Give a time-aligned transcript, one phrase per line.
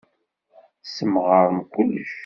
[0.83, 2.13] Tessemɣarem kullec.